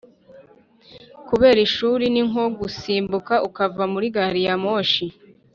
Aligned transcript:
Kureka 1.27 1.59
ishuri 1.67 2.05
ni 2.13 2.21
nko 2.27 2.43
gusimbuka 2.59 3.33
ukava 3.47 3.83
muri 3.93 4.07
gari 4.15 4.41
ya 4.47 4.55
moshi 4.63 5.05